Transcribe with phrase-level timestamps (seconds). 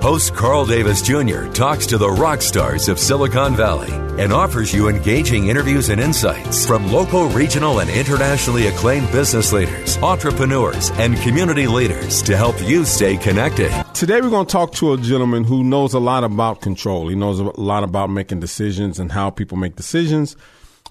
[0.00, 1.48] Host Carl Davis Jr.
[1.48, 3.90] talks to the rock stars of Silicon Valley
[4.22, 9.98] and offers you engaging interviews and insights from local, regional, and internationally acclaimed business leaders,
[9.98, 13.72] entrepreneurs, and community leaders to help you stay connected.
[13.92, 17.08] Today, we're going to talk to a gentleman who knows a lot about control.
[17.08, 20.36] He knows a lot about making decisions and how people make decisions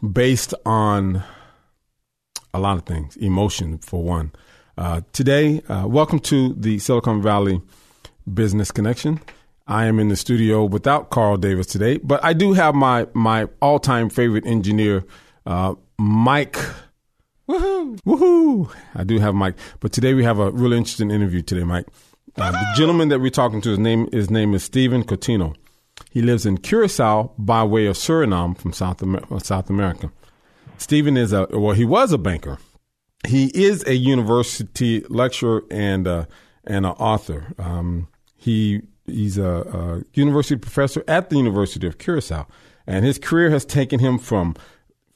[0.01, 1.23] based on
[2.53, 4.33] a lot of things, emotion, for one.
[4.77, 7.61] Uh, today, uh, welcome to the Silicon Valley
[8.33, 9.19] Business Connection.
[9.67, 13.47] I am in the studio without Carl Davis today, but I do have my my
[13.61, 15.03] all time favorite engineer,
[15.45, 16.57] uh, Mike.
[17.49, 17.99] Woohoo!
[18.01, 18.71] Woohoo!
[18.95, 21.87] I do have Mike, but today we have a really interesting interview today, Mike.
[22.37, 25.55] Uh, the gentleman that we're talking to, his name his name is Stephen Coutinho.
[26.11, 30.11] He lives in Curacao by way of Suriname from South Amer- South America.
[30.77, 32.57] Stephen is a well, he was a banker.
[33.27, 36.25] He is a university lecturer and uh,
[36.63, 37.53] and an author.
[37.57, 38.07] Um,
[38.47, 42.47] he he's a, a, university professor at the University of Curacao,
[42.87, 44.55] and his career has taken him from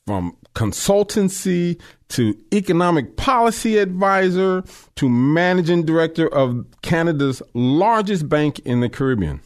[0.05, 1.79] from consultancy
[2.09, 4.63] to economic policy advisor
[4.95, 9.39] to managing director of Canada's largest bank in the Caribbean.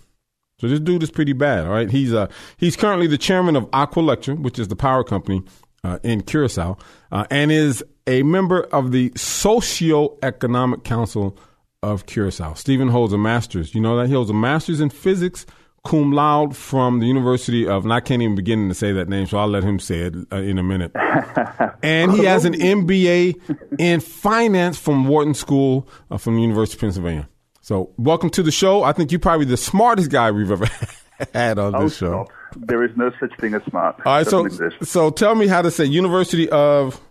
[0.59, 1.65] So this dude is pretty bad.
[1.65, 2.27] All right, he's uh
[2.58, 5.43] he's currently the chairman of Aqua which is the power company
[5.83, 6.77] uh, in Curacao,
[7.11, 11.38] uh, and is a member of the Socio-Economic Council
[11.85, 12.53] of Curacao.
[12.55, 13.75] Stephen holds a master's.
[13.75, 15.45] You know that he holds a master's in physics,
[15.85, 19.27] cum laude from the University of, and I can't even begin to say that name,
[19.27, 20.91] so I'll let him say it uh, in a minute.
[21.83, 26.81] and he has an MBA in finance from Wharton School uh, from the University of
[26.81, 27.29] Pennsylvania.
[27.61, 28.83] So, welcome to the show.
[28.83, 30.67] I think you're probably the smartest guy we've ever
[31.33, 32.27] had on this oh, show.
[32.55, 33.95] There is no such thing as smart.
[34.05, 34.47] All right, so
[34.81, 37.02] so tell me how to say University of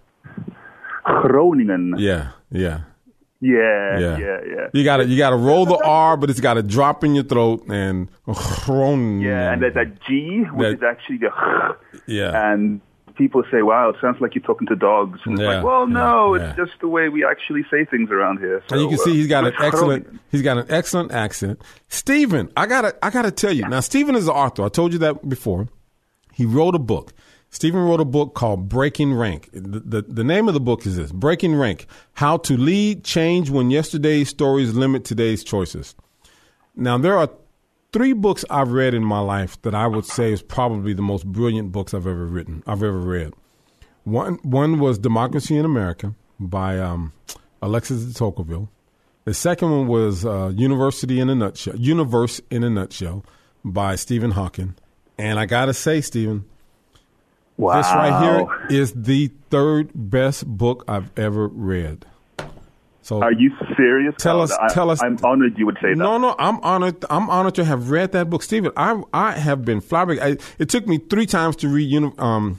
[1.05, 1.95] Groningen.
[1.99, 2.81] Yeah, yeah.
[3.47, 4.67] Yeah, yeah, yeah, yeah.
[4.73, 8.09] You gotta you gotta roll the R, but it's gotta drop in your throat and.
[8.27, 12.53] Yeah, and there's that G, which That- is actually the Yeah.
[12.53, 12.81] and
[13.17, 15.87] people say, "Wow, it sounds like you're talking to dogs." And Yeah, it's like, well,
[15.87, 16.49] no, yeah.
[16.49, 18.63] it's just the way we actually say things around here.
[18.69, 19.75] So, And you can see uh, he's got an Groningen.
[19.75, 21.61] excellent he's got an excellent accent.
[21.89, 23.81] Stephen, I gotta I gotta tell you now.
[23.81, 24.65] Stephen is an author.
[24.65, 25.69] I told you that before.
[26.33, 27.13] He wrote a book.
[27.55, 29.49] Stephen wrote a book called Breaking Rank.
[29.53, 33.49] The, the, the name of the book is this Breaking Rank How to Lead Change
[33.49, 35.95] When Yesterday's Stories Limit Today's Choices.
[36.75, 37.31] Now, there are
[37.93, 41.27] three books I've read in my life that I would say is probably the most
[41.27, 43.35] brilliant books I've ever written, I've ever read.
[44.03, 47.13] One, one was Democracy in America by um,
[47.63, 48.69] Alexis de Tocqueville.
[49.27, 53.25] The second one was uh, University in a Nutshell, Universe in a Nutshell
[53.65, 54.75] by Stephen Hawking.
[55.17, 56.47] And I got to say, Stephen,
[57.57, 57.77] Wow.
[57.77, 58.23] this right
[58.69, 62.05] here is the third best book I've ever read.
[63.03, 64.15] So Are you serious?
[64.19, 65.97] Tell us- I, tell us- I'm honored you would say that.
[65.97, 67.05] No, no, I'm honored.
[67.11, 68.73] I'm honored to have read that book, Stephen.
[68.77, 70.41] I I have been flabbergasted.
[70.41, 72.59] I, it took me three times to read uni- um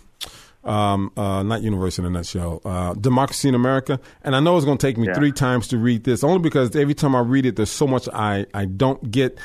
[0.63, 4.65] um uh not Universe in a Nutshell, uh, Democracy in America, and I know it's
[4.65, 5.15] going to take me Yeah.
[5.15, 8.07] three times to read this, only because every time I read it, there's so much
[8.13, 9.37] I I don't get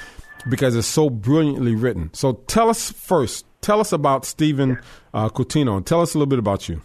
[0.51, 2.11] because it's so brilliantly written.
[2.13, 3.47] So tell us first.
[3.61, 4.79] Tell us about Stephen
[5.13, 6.81] uh, Coutinho, and tell us a little bit about you.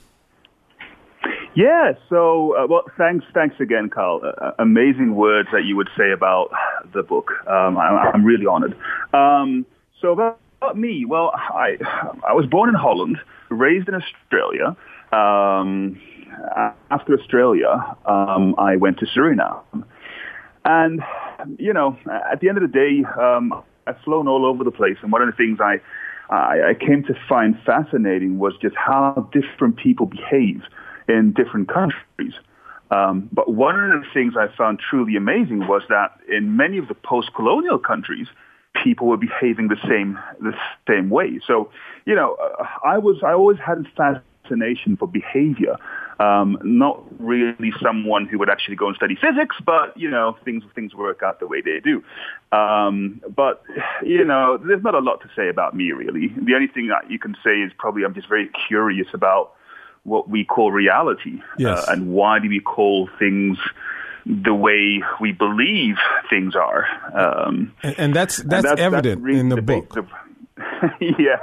[1.55, 1.93] Yeah.
[2.09, 4.21] So, uh, well, thanks, thanks again, Carl.
[4.23, 6.49] Uh, amazing words that you would say about
[6.93, 7.31] the book.
[7.47, 8.75] Um, I, I'm really honored.
[9.13, 9.65] Um,
[10.01, 11.77] so about, about me, well, I
[12.27, 13.17] I was born in Holland,
[13.49, 14.75] raised in Australia.
[15.13, 15.99] Um,
[16.91, 19.85] after Australia, um, I went to Suriname,
[20.65, 21.01] and
[21.57, 21.97] you know,
[22.31, 25.21] at the end of the day, um, I've flown all over the place, and one
[25.21, 25.79] of the things I
[26.29, 30.63] I, I came to find fascinating was just how different people behave
[31.07, 32.33] in different countries.
[32.91, 36.87] Um, but one of the things I found truly amazing was that in many of
[36.87, 38.27] the post-colonial countries,
[38.83, 40.53] people were behaving the same the
[40.87, 41.39] same way.
[41.47, 41.71] So,
[42.05, 45.77] you know, uh, I was I always had a fascination for behavior
[46.19, 50.63] Um, not really someone who would actually go and study physics, but you know things
[50.73, 52.03] things work out the way they do.
[52.55, 53.63] Um, but
[54.03, 56.27] you know, there's not a lot to say about me really.
[56.29, 59.53] The only thing that you can say is probably I'm just very curious about
[60.03, 61.87] what we call reality, yes.
[61.87, 63.57] uh, and why do we call things
[64.25, 65.95] the way we believe
[66.29, 66.85] things are.
[67.13, 69.93] Um, and, and, that's that's, and that's evident that's really in the, the book.
[69.93, 70.05] The,
[71.19, 71.37] yeah.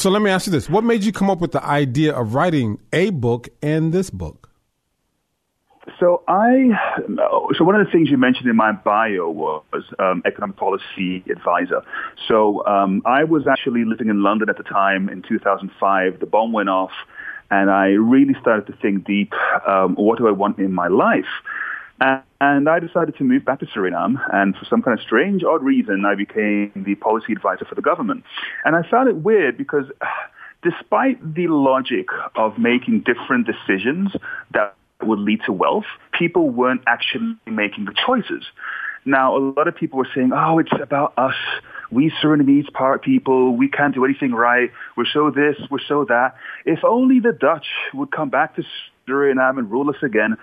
[0.00, 2.34] So let me ask you this: What made you come up with the idea of
[2.34, 4.48] writing a book and this book?
[5.98, 6.68] So I,
[7.56, 11.82] so one of the things you mentioned in my bio was um, economic policy advisor.
[12.28, 16.20] So um, I was actually living in London at the time in 2005.
[16.20, 16.92] The bomb went off,
[17.50, 19.32] and I really started to think deep:
[19.66, 21.26] um, What do I want in my life?
[22.00, 25.62] And I decided to move back to Suriname, and for some kind of strange, odd
[25.62, 28.24] reason, I became the policy advisor for the government.
[28.64, 29.86] And I found it weird because
[30.62, 32.06] despite the logic
[32.36, 34.12] of making different decisions
[34.52, 38.44] that would lead to wealth, people weren't actually making the choices.
[39.04, 41.34] Now, a lot of people were saying, oh, it's about us.
[41.90, 44.70] We Surinamese part people, we can't do anything right.
[44.96, 46.36] We're so this, we're so that.
[46.66, 48.64] If only the Dutch would come back to
[49.08, 50.36] Suriname and rule us again.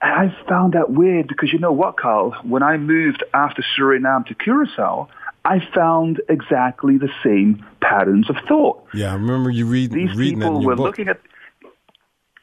[0.00, 2.34] I found that weird because you know what, Carl?
[2.44, 5.08] When I moved after Suriname to Curacao,
[5.44, 8.84] I found exactly the same patterns of thought.
[8.94, 10.86] Yeah, I remember you read, These reading people were book.
[10.86, 11.20] looking at.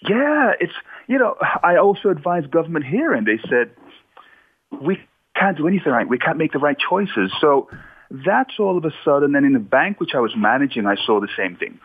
[0.02, 0.74] Yeah, it's
[1.08, 3.72] you know I also advised government here, and they said
[4.72, 5.00] we
[5.36, 6.08] can't do anything right.
[6.08, 7.32] We can't make the right choices.
[7.40, 7.70] So
[8.10, 9.36] that's all of a sudden.
[9.36, 11.80] And in the bank which I was managing, I saw the same thing.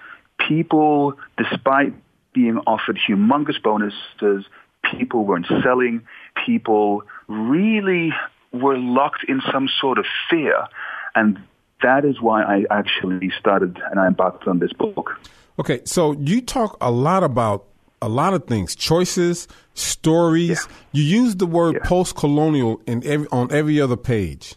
[0.49, 1.95] People, despite
[2.33, 4.47] being offered humongous bonuses,
[4.83, 6.03] people weren't selling,
[6.47, 8.13] people really
[8.53, 10.67] were locked in some sort of fear.
[11.15, 11.39] And
[11.83, 15.19] that is why I actually started and I embarked on this book.
[15.59, 17.67] Okay, so you talk a lot about
[18.03, 20.49] a lot of things, choices, stories.
[20.49, 20.77] Yeah.
[20.93, 21.89] You use the word yeah.
[21.89, 24.55] post-colonial in every, on every other page.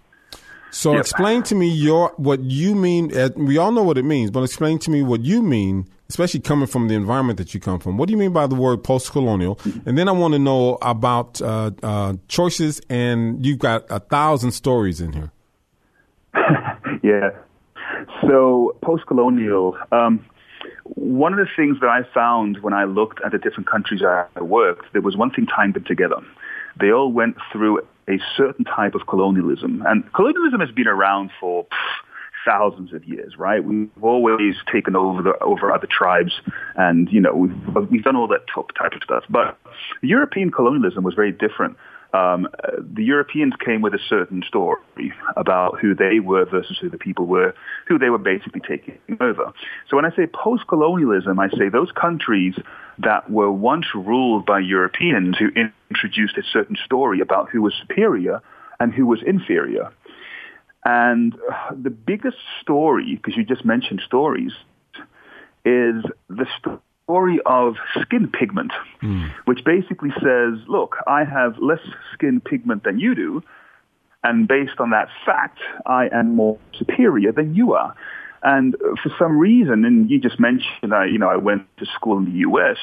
[0.74, 3.12] So explain to me your what you mean.
[3.36, 6.68] We all know what it means, but explain to me what you mean especially coming
[6.68, 7.98] from the environment that you come from.
[7.98, 9.60] What do you mean by the word post-colonial?
[9.88, 14.52] And then I want to know about uh, uh, choices, and you've got a thousand
[14.52, 15.32] stories in here.
[17.04, 17.30] yeah.
[18.28, 19.76] So post-colonial.
[19.92, 20.24] Um,
[20.84, 24.28] one of the things that I found when I looked at the different countries I
[24.40, 26.18] worked, there was one thing tying them together.
[26.80, 31.66] They all went through a certain type of colonialism, and colonialism has been around for.
[31.66, 32.04] Pff,
[32.46, 33.64] thousands of years, right?
[33.64, 36.34] We've always taken over the, over other tribes,
[36.76, 38.42] and you know we've we've done all that
[38.78, 39.24] type of stuff.
[39.30, 39.58] But
[40.02, 41.78] European colonialism was very different.
[42.14, 46.98] Um, the Europeans came with a certain story about who they were versus who the
[46.98, 47.56] people were,
[47.88, 49.52] who they were basically taking over.
[49.90, 52.56] So when I say post-colonialism, I say those countries
[53.00, 55.50] that were once ruled by Europeans who
[55.90, 58.42] introduced a certain story about who was superior
[58.80, 59.92] and who was inferior.
[60.86, 61.36] And
[61.72, 64.52] the biggest story, because you just mentioned stories,
[65.66, 66.46] is the
[67.04, 68.72] story of skin pigment,
[69.02, 69.32] mm.
[69.46, 71.82] which basically says, look, I have less
[72.14, 73.44] skin pigment than you do,
[74.24, 77.96] and based on that fact, I am more superior than you are.
[78.42, 82.18] And for some reason, and you just mentioned, I, you know, I went to school
[82.18, 82.78] in the U.S.,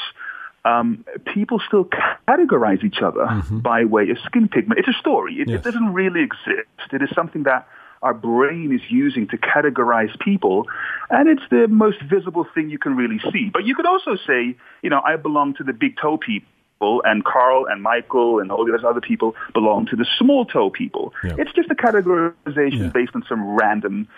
[0.65, 1.87] um, people still
[2.29, 3.61] categorize each other mm-hmm.
[3.61, 4.79] by way of skin pigment.
[4.81, 5.37] It's a story.
[5.41, 5.61] It, yes.
[5.61, 6.93] it doesn't really exist.
[6.93, 7.67] It is something that
[8.03, 10.67] our brain is using to categorize people,
[11.11, 13.51] and it's the most visible thing you can really see.
[13.53, 17.25] But you could also say, you know, I belong to the big toe people, and
[17.25, 21.13] Carl and Michael and all these other people belong to the small toe people.
[21.23, 21.35] Yeah.
[21.39, 22.89] It's just a categorization yeah.
[22.89, 24.09] based on some random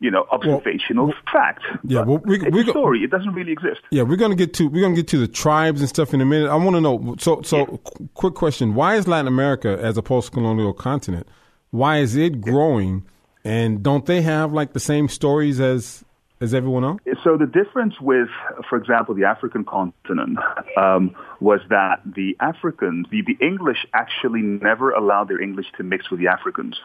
[0.00, 1.62] you know, observational well, fact.
[1.84, 3.04] Yeah, well, we, it's we a story.
[3.04, 3.80] It doesn't really exist.
[3.90, 6.26] Yeah, we're gonna get to we're gonna get to the tribes and stuff in a
[6.26, 6.50] minute.
[6.50, 7.14] I want to know.
[7.18, 8.06] So, so yeah.
[8.12, 11.26] quick question: Why is Latin America, as a post-colonial continent,
[11.70, 13.06] why is it growing
[13.44, 16.04] and don't they have like the same stories as
[16.40, 17.00] as everyone else?
[17.22, 18.28] So the difference with,
[18.68, 20.38] for example, the African continent
[20.76, 26.10] um, was that the Africans, the, the English actually never allowed their English to mix
[26.10, 26.76] with the Africans.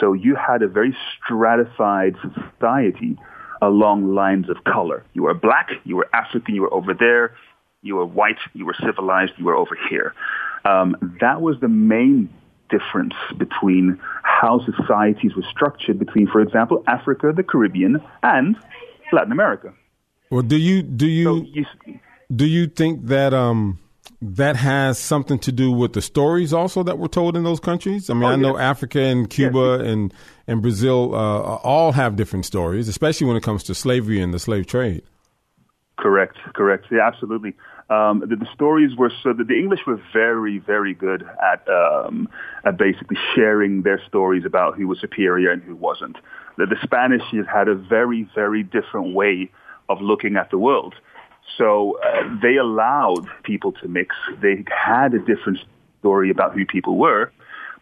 [0.00, 3.18] So you had a very stratified society
[3.62, 5.04] along lines of color.
[5.12, 7.36] You were black, you were African, you were over there.
[7.82, 10.14] You were white, you were civilized, you were over here.
[10.66, 12.28] Um, that was the main
[12.70, 18.56] difference between how societies were structured between, for example, Africa, the Caribbean, and
[19.12, 19.72] Latin America.
[20.30, 22.00] Well, do you do you, so you
[22.34, 23.78] do you think that um
[24.22, 28.10] that has something to do with the stories also that were told in those countries?
[28.10, 28.58] I mean, oh, I know.
[28.58, 29.88] Africa and Cuba yes.
[29.88, 30.14] and
[30.46, 34.38] and Brazil uh, all have different stories, especially when it comes to slavery and the
[34.38, 35.02] slave trade.
[35.98, 36.86] Correct, correct.
[36.90, 37.54] Yeah, absolutely.
[37.90, 42.28] Um, the, the, stories were so that the English were very, very good at um,
[42.64, 46.16] at basically sharing their stories about who was superior and who wasn't.
[46.56, 49.50] The, the Spanish had a very, very different way
[49.88, 50.94] of looking at the world.
[51.58, 54.14] So uh, they allowed people to mix.
[54.40, 55.58] They had a different
[55.98, 57.32] story about who people were.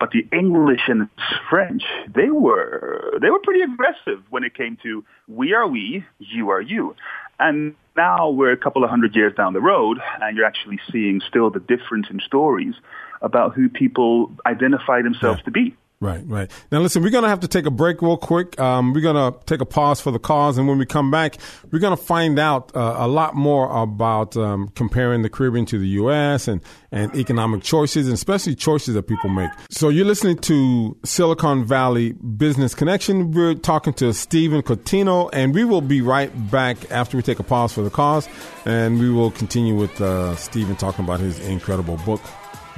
[0.01, 1.09] But the English and
[1.51, 1.83] French,
[2.15, 6.61] they were they were pretty aggressive when it came to we are we, you are
[6.61, 6.95] you.
[7.41, 11.21] And now we're a couple of hundred years down the road, and you're actually seeing
[11.21, 12.75] still the difference in stories
[13.21, 15.45] about who people identify themselves yeah.
[15.45, 15.77] to be.
[16.01, 16.49] Right, right.
[16.71, 18.59] Now, listen, we're going to have to take a break real quick.
[18.61, 20.57] Um, we're going to take a pause for the cause.
[20.57, 21.39] And when we come back,
[21.73, 25.79] we're going to find out uh, a lot more about um, comparing the Caribbean to
[25.79, 26.47] the U.S.
[26.47, 26.61] and,
[26.93, 29.51] and economic choices, and especially choices that people make.
[29.71, 33.33] So you're listening to Silicon Valley Business Connection.
[33.33, 37.45] We're talking to Stephen Coutinho, and we will be right back after we take a
[37.45, 38.29] pause for the cause.
[38.65, 42.21] And we will continue with uh, Stephen talking about his incredible book.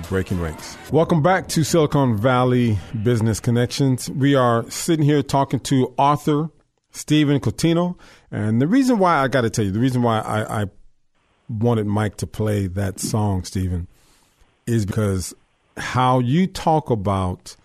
[0.08, 0.76] Breaking Ranks.
[0.92, 4.10] Welcome back to Silicon Valley Business Connections.
[4.10, 6.50] We are sitting here talking to author
[6.90, 7.96] Stephen Coutinho.
[8.30, 10.66] And the reason why I got to tell you, the reason why I, I
[11.48, 13.88] wanted Mike to play that song, Stephen,
[14.66, 15.34] is because
[15.76, 17.56] how you talk about.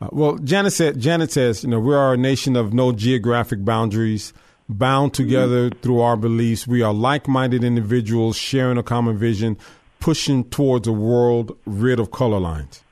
[0.00, 0.98] Uh, well, Janet said.
[0.98, 4.32] Janet says, you know, we are a nation of no geographic boundaries,
[4.68, 5.80] bound together mm-hmm.
[5.80, 6.66] through our beliefs.
[6.66, 9.58] We are like-minded individuals sharing a common vision
[10.00, 12.82] pushing towards a world rid of color lines.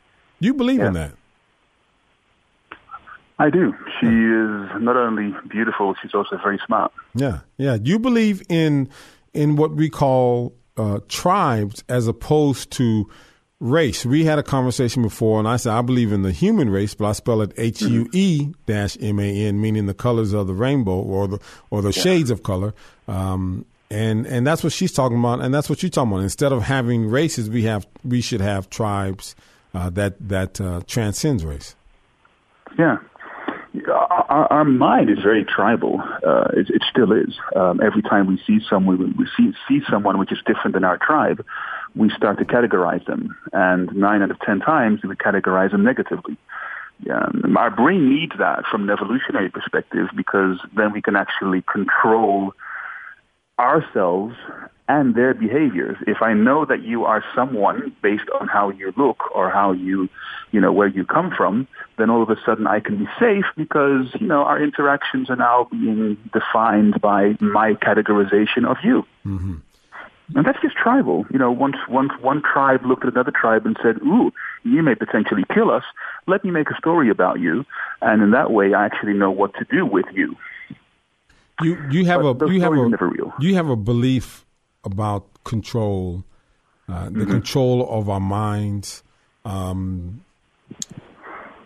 [0.40, 0.86] Do you believe yeah.
[0.88, 1.12] in that?
[3.40, 3.74] I do.
[4.00, 4.76] She yeah.
[4.76, 6.92] is not only beautiful, she's also very smart.
[7.14, 7.78] Yeah, yeah.
[7.82, 8.88] You believe in
[9.32, 13.08] in what we call uh, tribes as opposed to
[13.60, 14.04] race.
[14.04, 17.06] We had a conversation before, and I said I believe in the human race, but
[17.06, 20.54] I spell it H U E dash M A N, meaning the colors of the
[20.54, 21.38] rainbow or the
[21.70, 22.02] or the yeah.
[22.02, 22.74] shades of color.
[23.06, 26.22] Um, and and that's what she's talking about, and that's what you're talking about.
[26.22, 29.34] Instead of having races, we have we should have tribes
[29.74, 31.74] uh, that that uh, transcends race.
[32.78, 32.98] Yeah,
[33.88, 36.00] our, our mind is very tribal.
[36.26, 37.38] Uh, it, it, still is.
[37.56, 40.98] Um, every time we see someone, we see see someone which is different than our
[40.98, 41.44] tribe,
[41.94, 46.36] we start to categorize them, and nine out of ten times we categorize them negatively.
[47.00, 52.52] Yeah, our brain needs that from an evolutionary perspective because then we can actually control
[53.58, 54.34] ourselves
[54.88, 55.96] and their behaviors.
[56.06, 60.08] If I know that you are someone based on how you look or how you,
[60.50, 63.44] you know, where you come from, then all of a sudden I can be safe
[63.56, 69.04] because, you know, our interactions are now being defined by my categorization of you.
[69.26, 69.56] Mm-hmm.
[70.34, 71.26] And that's just tribal.
[71.30, 74.94] You know, once, once one tribe looked at another tribe and said, ooh, you may
[74.94, 75.84] potentially kill us.
[76.26, 77.64] Let me make a story about you.
[78.02, 80.36] And in that way, I actually know what to do with you.
[81.62, 84.46] You you have a you have a you have a belief
[84.84, 86.24] about control,
[86.88, 87.30] uh, the mm-hmm.
[87.30, 89.02] control of our minds.
[89.44, 90.24] Um,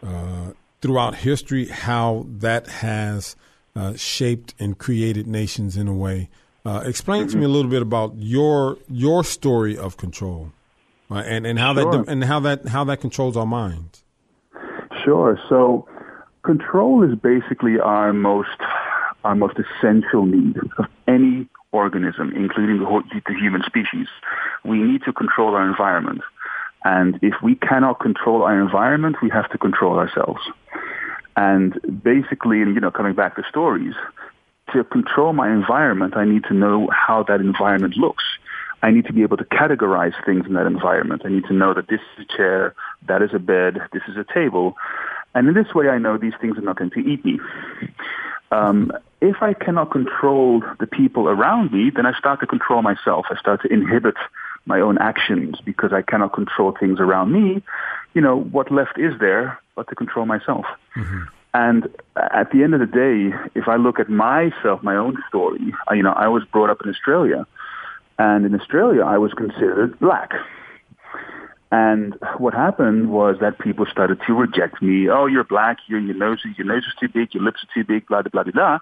[0.04, 3.36] uh, throughout history, how that has
[3.74, 6.28] uh, shaped and created nations in a way.
[6.66, 7.30] Uh, explain mm-hmm.
[7.32, 10.52] to me a little bit about your your story of control,
[11.10, 11.90] uh, and and how sure.
[11.90, 14.04] that and how that how that controls our minds.
[15.04, 15.38] Sure.
[15.48, 15.88] So,
[16.44, 18.60] control is basically our most
[19.24, 24.06] our most essential need of any organism, including the, whole, the human species.
[24.64, 26.22] We need to control our environment.
[26.84, 30.40] And if we cannot control our environment, we have to control ourselves.
[31.36, 33.94] And basically, you know, coming back to stories,
[34.72, 38.24] to control my environment, I need to know how that environment looks.
[38.82, 41.22] I need to be able to categorize things in that environment.
[41.24, 42.74] I need to know that this is a chair,
[43.06, 44.74] that is a bed, this is a table.
[45.34, 47.38] And in this way, I know these things are not going to eat me.
[48.50, 53.26] Um, if I cannot control the people around me, then I start to control myself.
[53.30, 54.16] I start to inhibit
[54.66, 57.62] my own actions because I cannot control things around me.
[58.14, 60.66] You know, what left is there but to control myself?
[60.96, 61.22] Mm-hmm.
[61.54, 65.72] And at the end of the day, if I look at myself, my own story,
[65.92, 67.46] you know, I was brought up in Australia.
[68.18, 70.32] And in Australia, I was considered black.
[71.70, 75.08] And what happened was that people started to reject me.
[75.08, 75.78] Oh, you're black.
[75.86, 77.34] Your, your nose, your nose is too big.
[77.34, 78.06] Your lips are too big.
[78.06, 78.78] Blah blah blah blah.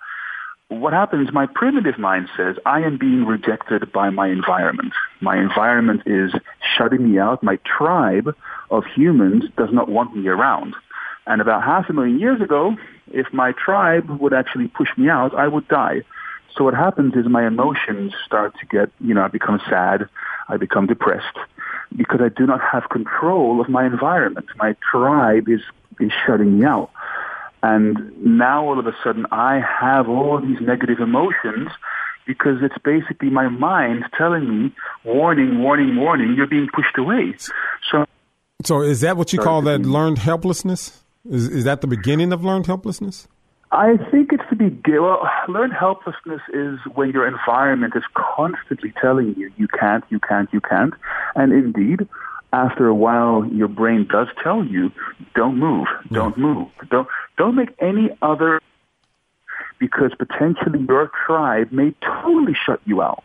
[0.70, 1.32] What happens?
[1.32, 4.92] My primitive mind says I am being rejected by my environment.
[5.20, 6.32] My environment is
[6.78, 7.42] shutting me out.
[7.42, 8.36] My tribe
[8.70, 10.76] of humans does not want me around.
[11.26, 12.76] And about half a million years ago,
[13.10, 16.02] if my tribe would actually push me out, I would die.
[16.56, 20.08] So what happens is my emotions start to get, you know, I become sad,
[20.48, 21.36] I become depressed,
[21.96, 24.46] because I do not have control of my environment.
[24.56, 25.62] My tribe is,
[25.98, 26.90] is shutting me out.
[27.62, 31.70] And now all of a sudden I have all these negative emotions
[32.26, 34.72] because it's basically my mind telling me,
[35.04, 37.34] warning, warning, warning, you're being pushed away.
[37.90, 38.04] So,
[38.62, 41.02] so is that what you call that learned helplessness?
[41.28, 43.26] Is, is that the beginning of learned helplessness?
[43.72, 45.02] I think it's the beginning.
[45.02, 50.48] Well, learned helplessness is when your environment is constantly telling you, you can't, you can't,
[50.52, 50.94] you can't.
[51.36, 52.08] And indeed,
[52.52, 54.90] after a while, your brain does tell you,
[55.34, 58.60] don't move, don't move, don't, don't make any other,
[59.78, 63.22] because potentially your tribe may totally shut you out.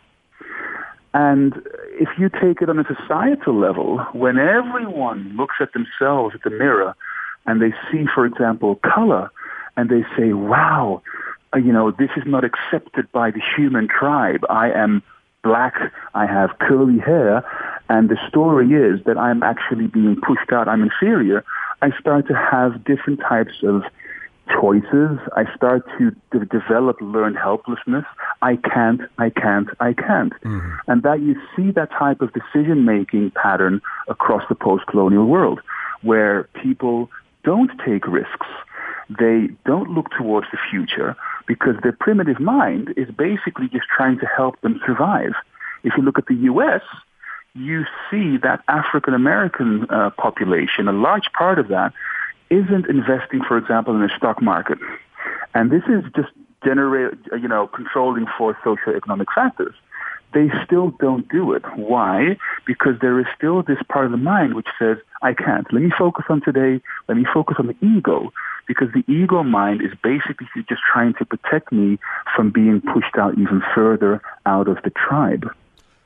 [1.14, 1.54] And
[1.94, 6.50] if you take it on a societal level, when everyone looks at themselves at the
[6.50, 6.94] mirror
[7.46, 9.32] and they see, for example, color,
[9.78, 11.02] and they say, wow,
[11.54, 14.46] uh, you know, this is not accepted by the human tribe.
[14.50, 15.04] I am
[15.44, 15.76] black,
[16.14, 17.46] I have curly hair,
[17.90, 21.44] and the story is that I'm actually being pushed out, I'm inferior.
[21.82, 23.84] I start to have different types of
[24.50, 25.20] choices.
[25.36, 28.06] I start to de- develop learned helplessness.
[28.42, 30.34] I can't, I can't, I can't.
[30.42, 30.72] Mm-hmm.
[30.88, 35.62] And that you see that type of decision making pattern across the post colonial world
[36.02, 37.10] where people
[37.44, 38.48] don't take risks.
[39.20, 41.16] They don't look towards the future
[41.48, 45.34] because their primitive mind is basically just trying to help them survive.
[45.84, 46.82] If you look at the U.S.,
[47.56, 51.94] you see that African American uh, population, a large part of that,
[52.50, 54.78] isn't investing, for example, in the stock market.
[55.54, 56.30] And this is just
[56.64, 59.74] generate, you know, controlling for socioeconomic factors.
[60.34, 61.64] They still don't do it.
[61.78, 62.38] Why?
[62.68, 65.72] Because there is still this part of the mind which says, I can't.
[65.72, 66.82] Let me focus on today.
[67.08, 68.34] Let me focus on the ego.
[68.68, 72.00] Because the ego mind is basically just trying to protect me
[72.36, 75.50] from being pushed out even further out of the tribe.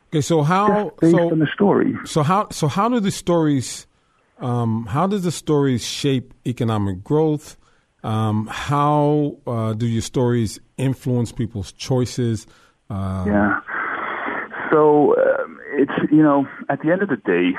[0.09, 1.95] Okay, so how based so, on the story.
[2.05, 3.87] So how so how do the stories
[4.39, 7.57] um, how does the stories shape economic growth?
[8.03, 12.47] Um, how uh, do your stories influence people's choices?
[12.89, 13.59] Uh, yeah.
[14.71, 17.57] So um, it's you know at the end of the day,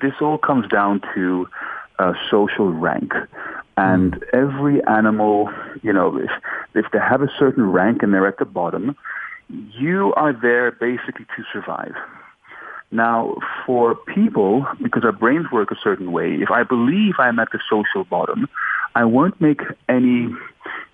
[0.00, 1.48] this all comes down to
[1.98, 3.12] uh, social rank,
[3.76, 4.22] and mm.
[4.32, 5.50] every animal,
[5.82, 6.30] you know, if
[6.74, 8.96] if they have a certain rank and they're at the bottom,
[9.78, 11.94] you are there basically to survive.
[12.90, 13.36] Now,
[13.66, 17.58] for people, because our brains work a certain way, if I believe I'm at the
[17.68, 18.48] social bottom,
[18.94, 20.28] I won't make any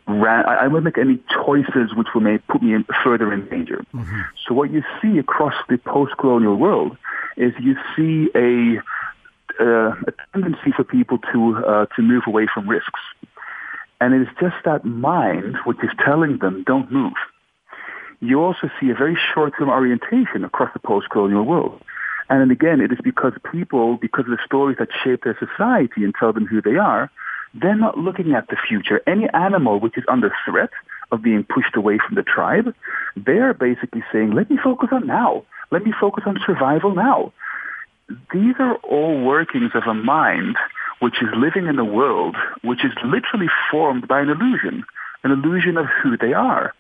[0.09, 3.85] I won't make any choices which will make, put me in, further in danger.
[3.95, 4.21] Mm-hmm.
[4.45, 6.97] So what you see across the post-colonial world
[7.37, 8.81] is you see a,
[9.63, 13.01] uh, a tendency for people to uh, to move away from risks,
[14.01, 17.13] and it is just that mind which is telling them don't move
[18.21, 21.81] you also see a very short-term orientation across the post-colonial world.
[22.29, 26.05] And then again, it is because people, because of the stories that shape their society
[26.05, 27.11] and tell them who they are,
[27.55, 29.01] they're not looking at the future.
[29.07, 30.71] Any animal which is under threat
[31.11, 32.73] of being pushed away from the tribe,
[33.17, 35.45] they're basically saying, let me focus on now.
[35.73, 37.33] Let me focus on survival now.
[38.33, 40.57] These are all workings of a mind
[41.01, 44.85] which is living in a world which is literally formed by an illusion,
[45.25, 46.75] an illusion of who they are.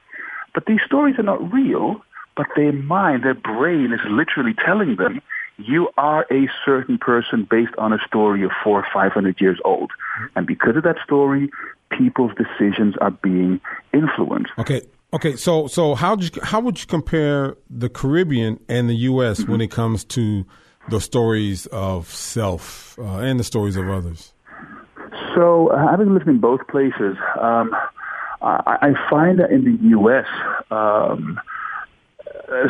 [0.54, 2.02] But these stories are not real,
[2.36, 5.20] but their mind, their brain is literally telling them,
[5.58, 9.58] you are a certain person based on a story of four or five hundred years
[9.64, 9.90] old.
[10.34, 11.50] And because of that story,
[11.90, 13.60] people's decisions are being
[13.92, 14.52] influenced.
[14.58, 14.82] Okay.
[15.12, 19.40] Okay, so so how you, how would you compare the Caribbean and the U.S.
[19.40, 19.50] mm-hmm.
[19.50, 20.46] when it comes to
[20.88, 24.32] the stories of self uh, and the stories of others?
[25.34, 27.74] So, uh, having lived in both places, um,
[28.42, 30.26] I, I find that in the U.S.,
[30.70, 31.38] um,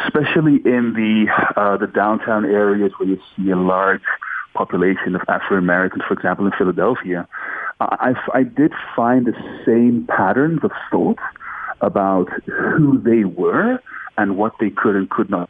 [0.04, 4.02] especially in the uh, the downtown areas where you see a large
[4.54, 7.28] population of Afro Americans, for example, in Philadelphia,
[7.80, 11.18] I, I did find the same patterns of thought
[11.80, 13.80] about who they were
[14.18, 15.48] and what they could and could not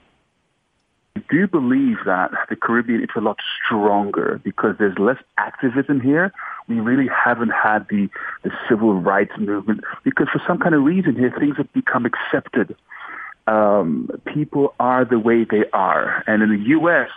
[1.16, 6.33] I do believe that the Caribbean is a lot stronger because there's less activism here.
[6.70, 8.09] We really haven't had the,
[8.44, 12.76] the civil rights movement because for some kind of reason here things have become accepted.
[13.48, 16.22] Um, people are the way they are.
[16.28, 17.11] And in the U.S.,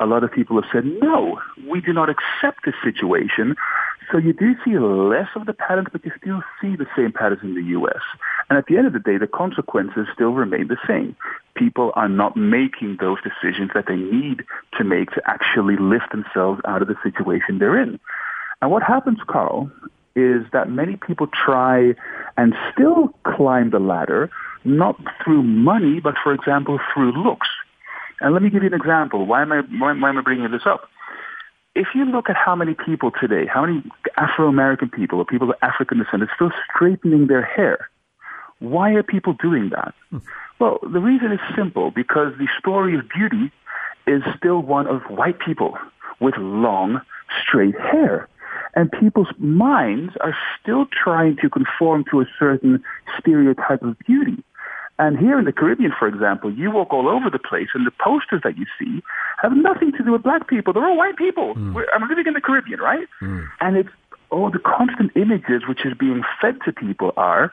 [0.00, 3.56] a lot of people have said, no, we do not accept this situation.
[4.12, 7.42] So you do see less of the patterns, but you still see the same patterns
[7.42, 8.02] in the U.S.
[8.48, 11.16] And at the end of the day, the consequences still remain the same.
[11.54, 14.44] People are not making those decisions that they need
[14.76, 18.00] to make to actually lift themselves out of the situation they're in.
[18.62, 19.70] And what happens, Carl,
[20.16, 21.94] is that many people try
[22.36, 24.30] and still climb the ladder,
[24.64, 27.48] not through money, but for example, through looks.
[28.20, 29.24] And let me give you an example.
[29.24, 30.90] Why am I, why, why am I bringing this up?
[31.74, 33.82] if you look at how many people today, how many
[34.16, 37.88] Afro-American people or people of African descent are still straightening their hair,
[38.58, 39.94] why are people doing that?
[40.10, 40.18] Hmm.
[40.58, 43.50] Well, the reason is simple because the story of beauty
[44.06, 45.78] is still one of white people
[46.20, 47.00] with long,
[47.42, 48.28] straight hair.
[48.74, 52.82] And people's minds are still trying to conform to a certain
[53.18, 54.42] stereotype of beauty.
[54.98, 57.90] And here in the Caribbean, for example, you walk all over the place, and the
[57.90, 59.02] posters that you see
[59.40, 60.74] have nothing to do with black people.
[60.74, 61.54] They're all white people.
[61.54, 61.82] Mm.
[61.94, 63.08] I'm living in the Caribbean, right?
[63.22, 63.48] Mm.
[63.62, 63.88] And it's
[64.28, 67.50] all the constant images which is being fed to people are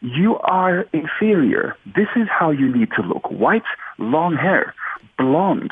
[0.00, 1.76] you are inferior.
[1.86, 3.30] This is how you need to look.
[3.30, 3.64] White,
[3.98, 4.74] long hair,
[5.16, 5.70] blonde.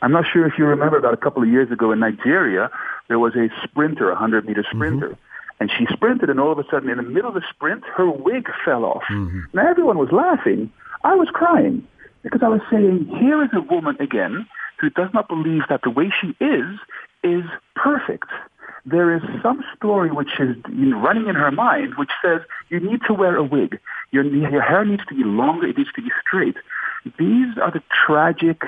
[0.00, 2.70] I'm not sure if you remember about a couple of years ago in Nigeria,
[3.12, 5.10] there was a sprinter, a 100 meter sprinter.
[5.10, 5.60] Mm-hmm.
[5.60, 8.10] And she sprinted, and all of a sudden, in the middle of the sprint, her
[8.10, 9.02] wig fell off.
[9.10, 9.40] Mm-hmm.
[9.52, 10.72] Now, everyone was laughing.
[11.04, 11.86] I was crying
[12.22, 14.46] because I was saying, here is a woman again
[14.80, 16.78] who does not believe that the way she is
[17.22, 17.44] is
[17.76, 18.30] perfect
[18.84, 23.14] there is some story which is running in her mind which says you need to
[23.14, 23.78] wear a wig.
[24.10, 25.68] Your, your hair needs to be longer.
[25.68, 26.56] It needs to be straight.
[27.16, 28.62] These are the tragic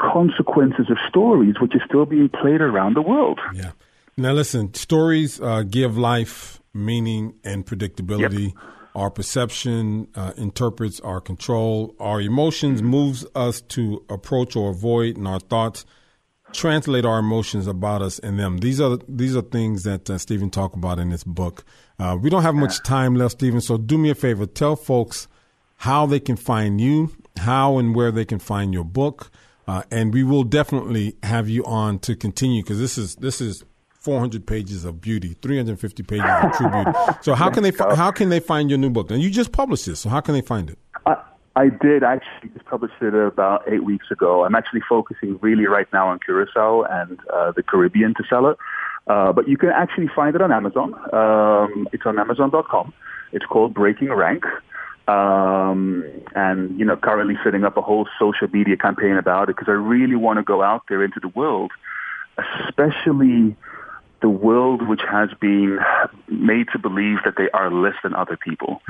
[0.00, 3.38] consequences of stories which are still being played around the world.
[3.54, 3.72] Yeah.
[4.16, 8.54] Now listen, stories uh, give life meaning and predictability.
[8.54, 8.64] Yep.
[8.94, 11.94] Our perception uh, interprets our control.
[12.00, 15.86] Our emotions moves us to approach or avoid, and our thoughts
[16.52, 18.58] translate our emotions about us and them.
[18.58, 21.64] These are these are things that uh, Stephen talked about in this book.
[21.98, 23.60] Uh, we don't have much time left, Stephen.
[23.60, 25.28] So do me a favor, tell folks
[25.76, 29.30] how they can find you, how and where they can find your book,
[29.70, 33.64] uh, and we will definitely have you on to continue because this is this is
[34.00, 36.90] 400 pages of beauty, 350 pages of true beauty.
[37.22, 39.12] So how can they how can they find your new book?
[39.12, 40.78] And you just published this, so how can they find it?
[41.56, 44.44] I did actually just publish it about eight weeks ago.
[44.44, 48.56] I'm actually focusing really right now on Curacao and uh, the Caribbean to sell it.
[49.06, 50.94] Uh, but you can actually find it on Amazon.
[51.12, 52.92] Um, it's on Amazon.com.
[53.32, 54.44] It's called Breaking Rank.
[55.10, 59.68] Um, and, you know, currently setting up a whole social media campaign about it because
[59.68, 61.70] I really want to go out there into the world,
[62.66, 63.56] especially
[64.20, 65.78] the world which has been
[66.28, 68.82] made to believe that they are less than other people.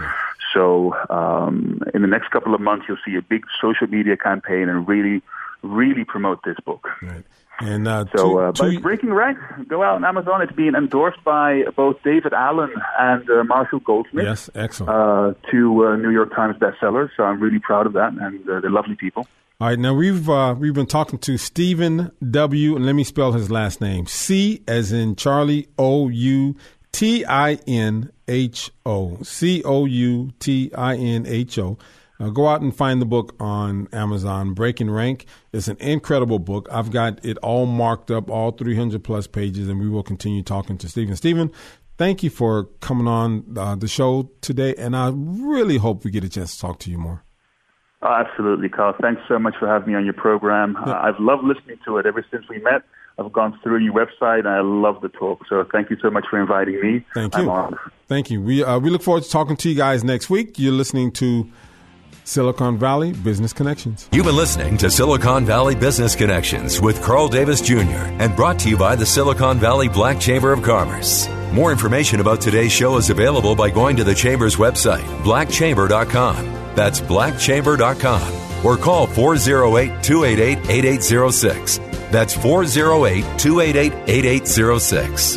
[0.52, 4.68] So um, in the next couple of months, you'll see a big social media campaign
[4.68, 5.22] and really,
[5.62, 6.88] really promote this book.
[7.02, 7.24] Right.
[7.60, 10.40] And uh, so, uh, two, but Breaking Rank, go out on Amazon.
[10.40, 14.24] It's being endorsed by both David Allen and uh, Marshall Goldsmith.
[14.24, 14.90] Yes, excellent.
[14.90, 17.10] Uh, two uh, New York Times bestsellers.
[17.18, 19.26] So I'm really proud of that, and uh, they're lovely people.
[19.60, 22.76] All right, now we've uh, we've been talking to Stephen W.
[22.76, 26.56] And let me spell his last name: C as in Charlie O U
[26.92, 31.76] T I N H O C O U T I N H O.
[32.20, 34.52] Uh, go out and find the book on Amazon.
[34.52, 36.68] Breaking Rank It's an incredible book.
[36.70, 40.76] I've got it all marked up, all 300 plus pages, and we will continue talking
[40.78, 41.16] to Stephen.
[41.16, 41.50] Stephen,
[41.96, 46.22] thank you for coming on uh, the show today, and I really hope we get
[46.22, 47.24] a chance to talk to you more.
[48.02, 48.94] Oh, absolutely, Carl.
[49.00, 50.76] Thanks so much for having me on your program.
[50.76, 52.82] Uh, I've loved listening to it ever since we met.
[53.18, 55.40] I've gone through your website and I love the talk.
[55.46, 57.04] So thank you so much for inviting me.
[57.12, 57.78] Thank you.
[58.08, 58.40] Thank you.
[58.40, 60.58] We uh, we look forward to talking to you guys next week.
[60.58, 61.50] You're listening to
[62.30, 64.08] Silicon Valley Business Connections.
[64.12, 68.06] You've been listening to Silicon Valley Business Connections with Carl Davis Jr.
[68.20, 71.28] and brought to you by the Silicon Valley Black Chamber of Commerce.
[71.52, 76.46] More information about today's show is available by going to the Chamber's website, blackchamber.com.
[76.76, 81.78] That's blackchamber.com or call 408 288 8806.
[82.12, 85.36] That's 408 288 8806.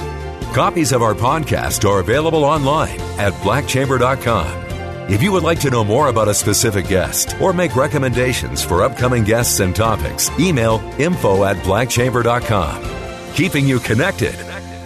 [0.53, 4.62] Copies of our podcast are available online at blackchamber.com.
[5.09, 8.83] If you would like to know more about a specific guest or make recommendations for
[8.83, 13.33] upcoming guests and topics, email info at blackchamber.com.
[13.35, 14.35] Keeping you connected.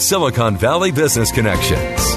[0.01, 2.16] Silicon Valley Business Connections.